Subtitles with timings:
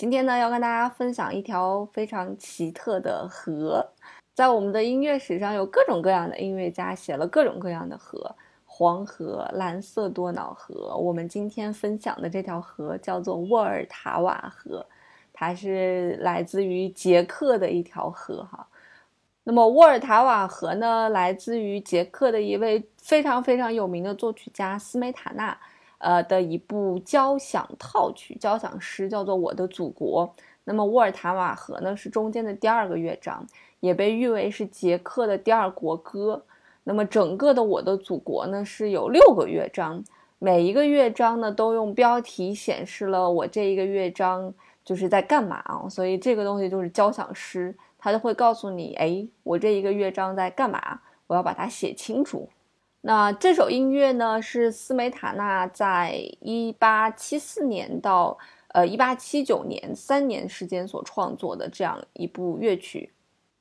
[0.00, 3.86] 今天呢，要跟大家分享一条非常奇特的河。
[4.32, 8.34] 在我们的音乐史上，有各种各样的音乐家写了各种各样的河，
[8.64, 10.96] 黄河、蓝色多瑙河。
[10.96, 14.82] 我们今天分享的这条河叫做沃尔塔瓦河，
[15.34, 18.66] 它是来自于捷克的一条河哈。
[19.44, 25.54] 那么沃尔塔瓦河呢，来自于捷克的一位非常非常有名的作曲家斯梅塔纳。
[26.00, 30.26] 呃的一部交响套曲、交响诗叫做《我的祖国》。
[30.64, 33.46] 那么沃尔塔瓦河呢是中间的第二个乐章，
[33.80, 36.44] 也被誉为是捷克的第二国歌。
[36.84, 40.02] 那么整个的《我的祖国》呢是有六个乐章，
[40.38, 44.52] 每一个乐章呢都用标题显示了我这一个乐章
[44.84, 45.88] 就是在干嘛啊。
[45.88, 52.48] 所以这个东西就是交响诗，它就会告诉你，哎，我这一个乐章在干嘛，我要把它写清楚。
[53.02, 58.36] 那这首音乐呢，是斯梅塔纳在一八七四年到
[58.68, 63.10] 呃一八七九年三年时间所创作的这样一部乐曲，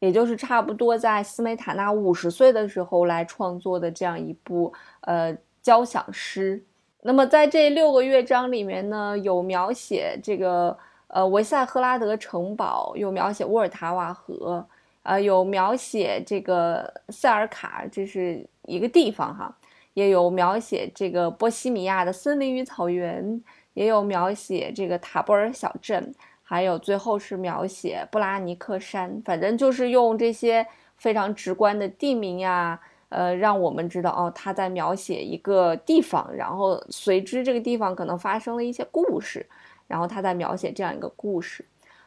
[0.00, 4.72] 也就是差不多在斯梅塔纳五十岁的时候来创作的这样一部
[5.02, 6.60] 呃交响诗。
[7.02, 14.66] 那么在这六个乐章里面呢，有描写这个呃维塞赫拉德城堡，有描写沃尔塔瓦河。
[15.04, 19.56] 呃，有描写这个塞尔卡，这是一个地方哈，
[19.94, 23.42] 也有描写这个波西米亚的森林与草原，
[23.74, 29.20] 也有描写这个塔布尔小镇，还有最后是描写布拉尼克山。
[29.24, 39.46] 反正就是用这些非常直观的地名呀，呃，让我们知道哦，他在描写一个地方，然后随之这个地方可能发生了一些故事，
[39.86, 41.64] 然后他在描写这样一个故事。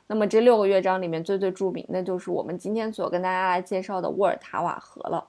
[0.07, 5.25] 那么这六个乐章里面最最著名的就是我们今天所跟大家来介绍的沃尔塔瓦河了。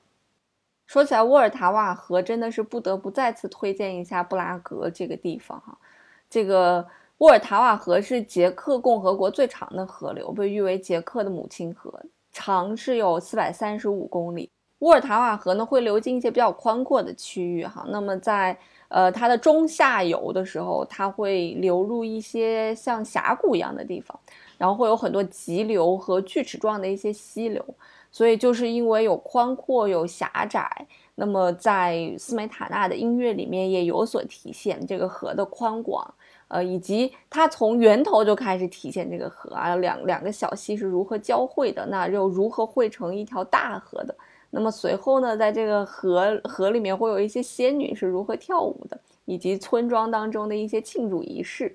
[0.87, 5.77] 说起来，沃尔塔瓦河真的是不得不再次推荐一下布拉格这个地方哈。
[6.29, 6.87] 这个
[7.19, 11.93] 沃尔塔瓦河是捷克共和国最长的河流，被誉为捷克的母亲河，
[12.33, 14.51] 长是有四百三十五公里。
[14.81, 17.85] 沃尔塔瓦河呢会流经一些比较宽阔的区域哈。
[17.89, 24.19] 那么在呃它的中下游的时候，它会流入一些像峡谷一样的地方。
[24.59, 27.65] 然后会有很多急流和锯齿状的一些溪流，
[28.13, 36.15] 所以就是因为有宽阔有狭窄，那么在斯梅塔纳的音乐里面也有所体现这个河的宽广，
[36.49, 44.15] 呃，以及它从源头就开始体现这个河啊，两两个小溪是如何交汇的，那又如何汇成一条大河的？
[44.51, 51.75] 那么随后呢，在这个河河里面会有一些仙女是如何跳舞的，以及村庄当中的一些庆祝仪式。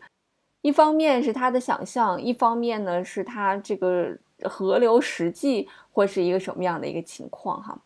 [0.62, 7.78] 一方面是他的想象，一方面呢是他这个河流实际会是一个什么样的一个情况哈。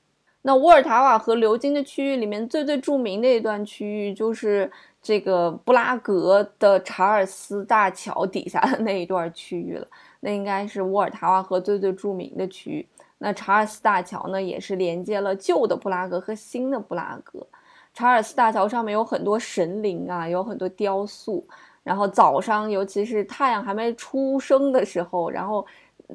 [0.44, 9.88] 那沃尔塔瓦河流经的区域里面最最著名的一段区域就是这个布拉格的查尔斯大桥底下的那一段区域了，
[10.20, 12.88] 那应该是沃尔塔瓦河最最著名的区域。
[13.20, 17.46] 那查尔斯大桥呢，也是连接了旧的布拉格和新的布拉格。
[17.94, 21.46] 查尔斯大桥上面有很多神灵啊，有很多雕塑。
[21.84, 25.66] 然后早上，尤其是太阳还没出生的时候，然后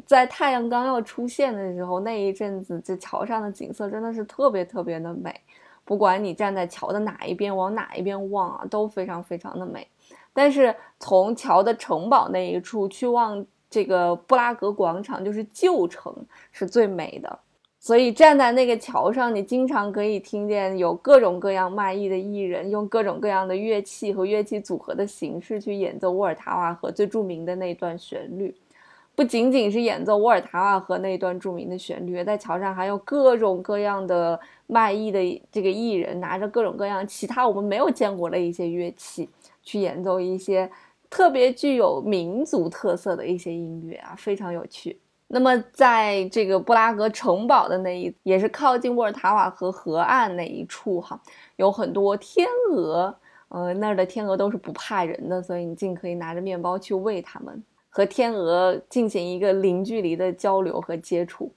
[0.05, 5.35] 在太阳刚要出现的时候，那一阵子这桥上的景色真的是特别特别的美。
[5.85, 9.87] 不管你站在桥的哪一边，往哪一边望啊，都非常非常的美。
[10.33, 16.13] 但是从桥的城堡那一处去望这个布拉格广场，就是旧城，
[16.51, 17.39] 是最美的。
[17.79, 28.53] 所以站在那个桥上，你经常可以听见有各种各样卖艺的艺人，用各种各样的乐器和乐器组合的形式去演奏沃尔塔瓦河最著名的那段旋律。
[29.17, 39.27] 不仅仅是演奏沃尔塔瓦河那一段著名的旋律，在桥上还有各种各样的卖艺的这个艺人，拿着各种各样其他我们没有见过的一些乐器，
[39.63, 40.71] 去演奏一些
[41.09, 45.01] 特别具有民族特色的一些音乐啊，非常有趣。
[45.29, 51.19] 那么，在这个布拉格城堡的那一，也是靠近沃尔塔瓦河河岸那一处哈，
[51.57, 53.13] 有很多天鹅，
[53.49, 57.61] 呃，那儿的天鹅都是不怕人的，所以你尽可以拿着面包去喂它们，
[57.97, 61.51] 和天鹅进行一个零距离的交流和接触。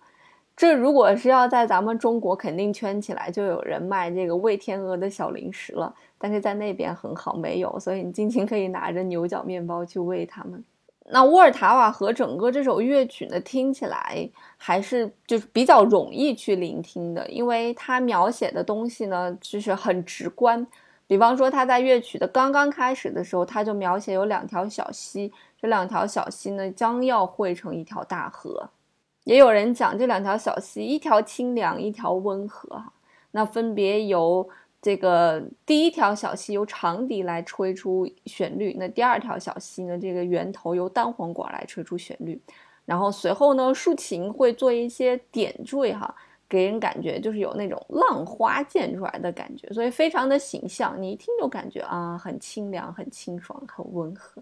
[0.56, 10.64] 这如果是要在咱们中国，肯定圈起来就有人卖这个喂天鹅的小零食了，但是在那边很好没有，所以你尽情可以拿着牛角面包去喂它们。
[11.10, 20.66] 那沃尔塔瓦河整个这首乐曲呢，听起来还是就是比较容易去聆听的，因为它描写的东西呢，就是很直观。
[21.06, 28.70] 比方说，他在乐曲的刚刚开始的时候，他就描写有两条小溪，这两条小溪呢将要汇成一条大河。
[29.24, 32.94] 也有人讲，这两条小溪，一条清凉，一条温和，哈，
[33.32, 34.50] 那分别由。
[34.82, 40.00] 这个第一条小溪由长笛来吹出旋律，那第二条小溪呢？
[40.00, 42.42] 这个源头由单簧管来吹出旋律，
[42.86, 46.16] 然后随后呢，竖琴会做一些点缀，哈，
[46.48, 54.42] 给人感觉就是有那种浪花溅出来的感觉，所以非常的形象，你一听就感觉啊，很清凉、很清爽、很温和。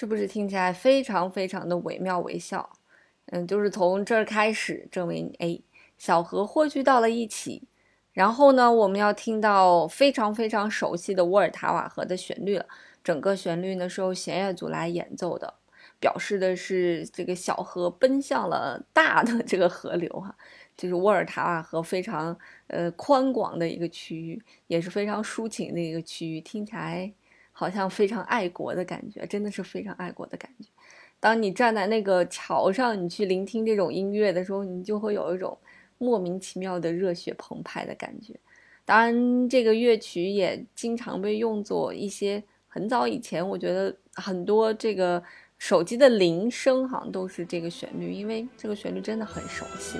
[0.00, 2.70] 是不是听起来非常非常的惟妙惟肖？
[3.32, 5.58] 嗯，就是从这儿开始，证明哎，
[5.98, 7.66] 小河汇聚到了一起。
[8.12, 12.64] 然后呢，我们要听到非常非常熟悉的沃尔塔瓦河的旋律了。
[13.02, 15.52] 整个旋律呢是由弦乐组来演奏的，
[15.98, 20.32] 表示的是这个小河奔向了大的这个河流哈，
[20.76, 27.12] 就是沃尔塔瓦河非常呃宽广的一个区域，也是非常抒情的一个区域，听起来。
[27.58, 30.68] 好像非常爱国的感觉，真的是非常爱国的感觉。
[31.18, 35.58] 当你站在那个桥上，你去聆听这种音乐的时候，你就会有一种
[35.98, 38.32] 莫名其妙的热血澎湃的感觉。
[38.84, 45.20] 当然，这个乐曲也经常被用作一些很早以前，我觉得很多这个
[45.58, 49.98] 手机的铃声好像都是这个旋律，因为这个旋律真的很熟悉。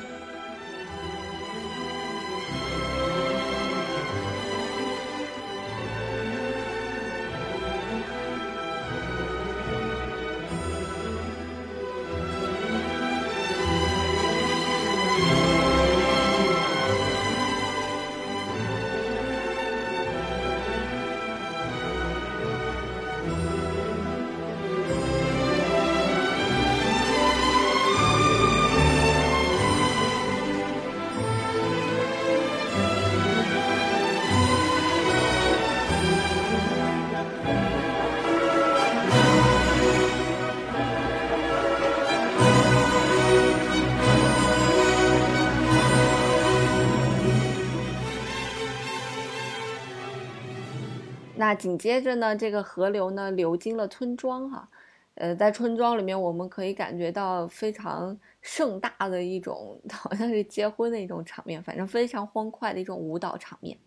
[51.48, 54.68] 那紧接着呢，这个河流呢流经了村庄哈，
[55.14, 63.78] 呃，在村庄里面我们可以感觉到非常盛大的一种， 好像是结婚的一种场面，反正非常欢快的一种舞蹈场面。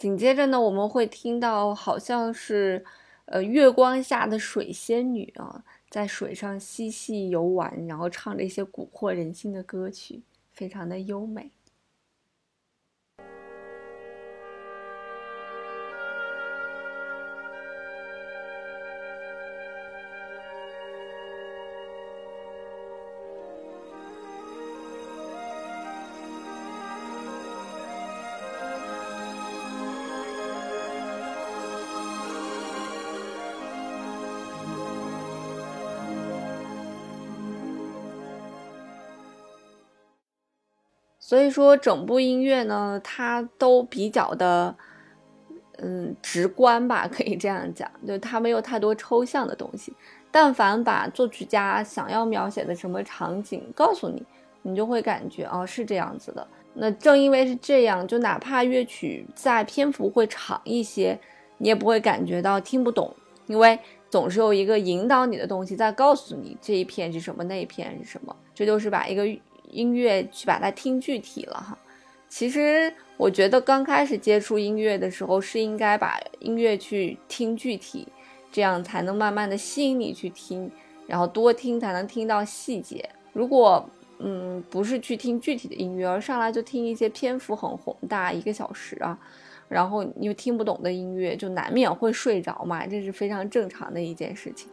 [0.00, 2.82] 紧接着呢，我们会听到好像是，
[3.26, 10.22] 呃，月光下的水仙女啊，在水上嬉戏游玩，然后唱着一些蛊惑人心的歌曲，
[10.54, 11.50] 非常的优美。
[41.30, 44.74] 所以说，整部音乐呢，它都比较的，
[45.78, 49.94] 嗯，直观吧，可以这样讲，就它没有太多抽象的东西。
[50.32, 54.20] 但凡把作曲家想要描写的什么场景告诉你，
[54.62, 56.44] 你就会感觉哦，是这样子的。
[56.74, 61.16] 那正因为是这样，就哪怕乐曲在篇幅会长一些，
[61.58, 63.14] 你也不会感觉到听不懂，
[63.46, 63.78] 因为
[64.10, 68.34] 总是有一个引导你的东西在告诉你这一片是什么，那一片是什么。
[68.52, 69.24] 这就是把一个。
[69.72, 71.78] 音乐去把它听具体了哈，
[72.28, 78.06] 其实我觉得刚开始接触音乐的时候是应该把音乐去听具体，
[78.52, 80.70] 这样才能慢慢的吸引你去听，
[81.06, 83.08] 然后多听才能听到细节。
[83.32, 89.18] 如果嗯不是去听具体的音乐，而上来就听一些篇幅很宏大一个小时啊，
[89.68, 94.70] 然后你又听不懂的音乐，就难免会睡着嘛，这是非常正常的一件事情。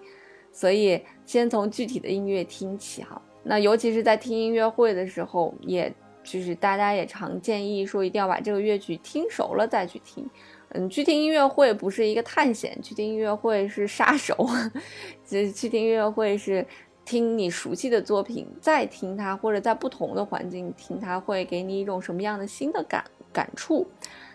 [0.52, 3.22] 所以先从具体的音乐听起哈。
[3.48, 5.92] 那尤其是在听音乐会的时候，也
[6.24, 10.30] 就是大家也常建议说，一定要把这个乐曲听熟了再去听。
[10.70, 14.36] 嗯，去听音乐会不是一个探险，去听音乐会是杀手。
[15.24, 16.66] 其实去听音乐会是
[17.06, 23.02] 听你熟悉的作品，再听它，或者在不同的环境听它，会给你一种什么样的新的感
[23.32, 23.88] 感触。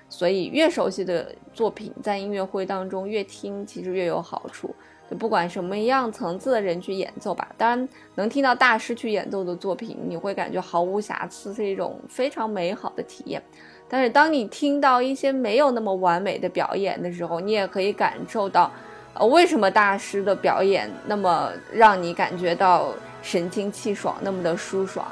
[0.09, 4.75] 所以越熟悉的作品，在音乐会当中越听，其实越有好处。
[5.14, 13.42] 不管什么样层次的人去演奏吧，当然能听到大师去演奏的作品，你会感觉毫无瑕疵，是一种非常美好的体验。
[13.88, 18.71] 但是当你听到一些没有那么完美的表演的时候，你也可以感受到，
[19.14, 25.07] 呃，为什么大师的表演那么让你感觉到神清气爽，那么的舒爽，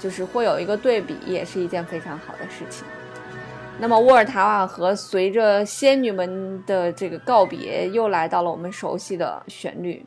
[0.00, 2.84] 就是会有一个对比，也是一件非常好的事情。
[3.76, 10.04] 那么沃尔塔瓦河随着仙女们的这个告别，又来到了我们熟悉的旋律，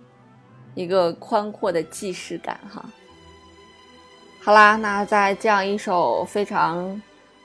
[0.74, 2.84] 一个宽阔的既视感哈。
[4.42, 7.00] 好啦，那在这样一首非常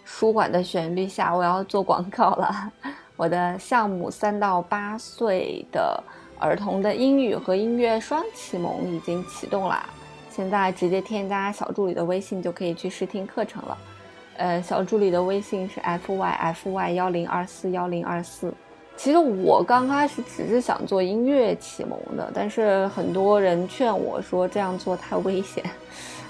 [0.04, 2.72] 舒缓的旋律下，我要做广告了。
[3.16, 6.02] 我的项目三到八岁的
[6.38, 9.84] 儿童的英语和音乐双启蒙已经启动啦，
[10.30, 13.76] 现在直接添加小助理的微信就可以去试听课程了。
[14.42, 18.52] 呃，小助理的微信是 f y f y 幺零二四幺零二四。
[18.96, 25.62] 其实我刚开始只是想做音乐启蒙的，但是很多人劝我说这样做太危险，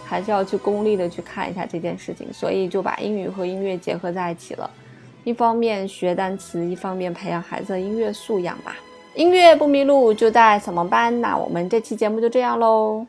[0.04, 4.70] 还是要去功利的去看一下这件事情，所以就把英语和音乐结合在一起了。
[5.24, 8.76] 一方面学单词，一方面培养孩子的音乐素养吧。
[9.14, 11.18] 音乐不迷路，就在扫盲班。
[11.22, 13.06] 那我们这期节目就这样喽。